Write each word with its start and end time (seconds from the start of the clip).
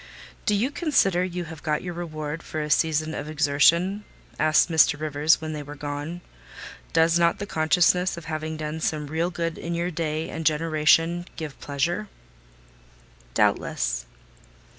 "Do 0.47 0.55
you 0.55 0.71
consider 0.71 1.23
you 1.23 1.43
have 1.43 1.61
got 1.61 1.83
your 1.83 1.93
reward 1.93 2.41
for 2.41 2.59
a 2.59 2.71
season 2.71 3.13
of 3.13 3.29
exertion?" 3.29 4.03
asked 4.39 4.67
Mr. 4.67 4.99
Rivers, 4.99 5.39
when 5.39 5.53
they 5.53 5.61
were 5.61 5.75
gone. 5.75 6.21
"Does 6.91 7.19
not 7.19 7.37
the 7.37 7.45
consciousness 7.45 8.17
of 8.17 8.25
having 8.25 8.57
done 8.57 8.79
some 8.79 9.05
real 9.05 9.29
good 9.29 9.59
in 9.59 9.75
your 9.75 9.91
day 9.91 10.27
and 10.31 10.43
generation 10.43 11.27
give 11.35 11.59
pleasure?" 11.59 12.07
"Doubtless." 13.35 14.07